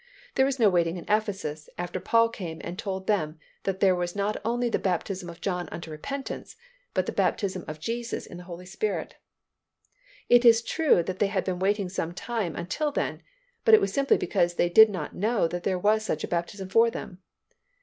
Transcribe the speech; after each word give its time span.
There 0.33 0.47
was 0.47 0.57
no 0.57 0.67
waiting 0.67 0.97
in 0.97 1.05
Ephesus 1.07 1.69
after 1.77 1.99
Paul 1.99 2.29
came 2.29 2.59
and 2.63 2.75
told 2.79 3.05
them 3.05 3.37
that 3.65 3.81
there 3.81 3.95
was 3.95 4.15
not 4.15 4.35
only 4.43 4.67
the 4.67 4.79
baptism 4.79 5.29
of 5.29 5.41
John 5.41 5.69
unto 5.71 5.91
repentance, 5.91 6.55
but 6.95 7.05
the 7.05 7.11
baptism 7.11 7.63
of 7.67 7.79
Jesus 7.79 8.25
in 8.25 8.37
the 8.37 8.45
Holy 8.45 8.65
Spirit. 8.65 9.17
It 10.27 10.43
is 10.43 10.63
true 10.63 11.03
that 11.03 11.19
they 11.19 11.27
had 11.27 11.43
been 11.43 11.59
waiting 11.59 11.87
some 11.87 12.15
time 12.15 12.55
until 12.55 12.91
then, 12.91 13.21
but 13.63 13.75
it 13.75 13.79
was 13.79 13.93
simply 13.93 14.17
because 14.17 14.55
they 14.55 14.69
did 14.69 14.89
not 14.89 15.13
know 15.13 15.47
that 15.47 15.61
there 15.61 15.77
was 15.77 16.03
such 16.03 16.23
a 16.23 16.27
baptism 16.27 16.67
for 16.69 16.89
them. 16.89 17.21